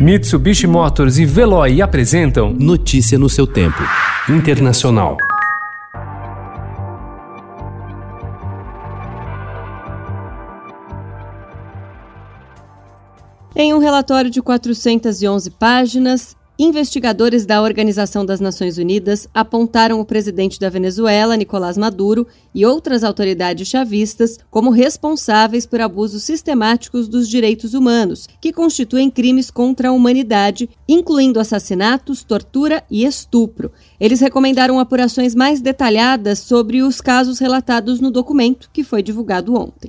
[0.00, 3.76] Mitsubishi Motors e Veloy apresentam Notícia no seu tempo.
[4.30, 5.18] Internacional.
[13.54, 20.60] Em um relatório de 411 páginas, investigadores da Organização das Nações Unidas apontaram o presidente
[20.60, 27.72] da Venezuela, Nicolás Maduro, e outras autoridades chavistas como responsáveis por abusos sistemáticos dos direitos
[27.72, 33.72] humanos, que constituem crimes contra a humanidade, incluindo assassinatos, tortura e estupro.
[33.98, 39.88] Eles recomendaram apurações mais detalhadas sobre os casos relatados no documento que foi divulgado ontem.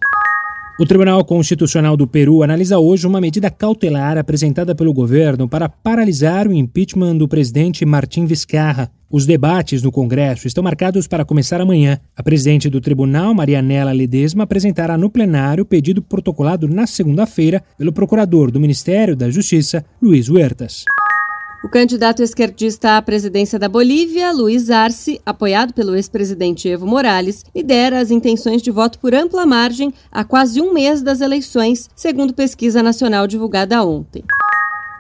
[0.82, 6.48] O Tribunal Constitucional do Peru analisa hoje uma medida cautelar apresentada pelo governo para paralisar
[6.48, 8.90] o impeachment do presidente Martim Vizcarra.
[9.08, 12.00] Os debates no Congresso estão marcados para começar amanhã.
[12.18, 17.94] A presidente do tribunal, Marianela Ledesma, apresentará no plenário o pedido protocolado na segunda-feira pelo
[17.94, 20.86] procurador do Ministério da Justiça, Luiz Huertas.
[21.64, 28.00] O candidato esquerdista à presidência da Bolívia, Luiz Arce, apoiado pelo ex-presidente Evo Morales, lidera
[28.00, 32.82] as intenções de voto por ampla margem a quase um mês das eleições, segundo pesquisa
[32.82, 34.24] nacional divulgada ontem.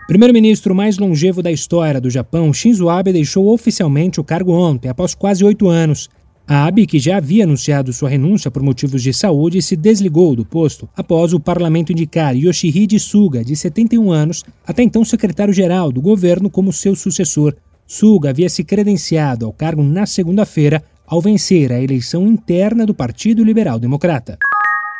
[0.07, 5.15] Primeiro-ministro mais longevo da história do Japão, Shinzo Abe, deixou oficialmente o cargo ontem, após
[5.15, 6.09] quase oito anos.
[6.53, 10.43] A Abe, que já havia anunciado sua renúncia por motivos de saúde, se desligou do
[10.43, 16.49] posto após o parlamento indicar Yoshihide Suga, de 71 anos, até então secretário-geral do governo,
[16.49, 17.55] como seu sucessor.
[17.87, 23.45] Suga havia se credenciado ao cargo na segunda-feira ao vencer a eleição interna do Partido
[23.45, 24.37] Liberal Democrata.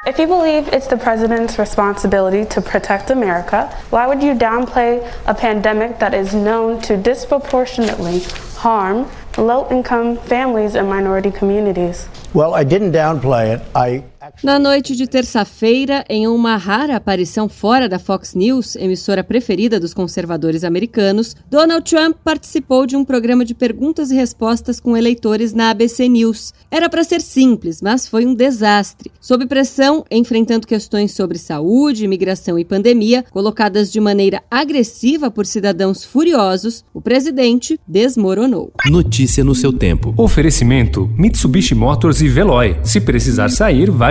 [0.07, 5.33] If you believe it's the president's responsibility to protect America, why would you downplay a
[5.33, 8.22] pandemic that is known to disproportionately
[8.62, 12.08] harm low income families and minority communities.
[12.34, 13.62] Well, I didn't downplay it.
[13.73, 14.03] I
[14.44, 19.95] Na noite de terça-feira, em uma rara aparição fora da Fox News, emissora preferida dos
[19.95, 25.72] conservadores americanos, Donald Trump participou de um programa de perguntas e respostas com eleitores na
[25.72, 26.53] ABC News.
[26.69, 29.12] Era para ser simples, mas foi um desastre.
[29.19, 36.03] Sob pressão, enfrentando questões sobre saúde, imigração e pandemia, colocadas de maneira agressiva por cidadãos
[36.03, 38.72] furiosos, o presidente desmoronou.
[38.85, 40.13] Notícia no seu tempo.
[40.16, 42.78] Oferecimento: Mitsubishi Motors e Veloy.
[42.84, 44.10] Se precisar sair, vá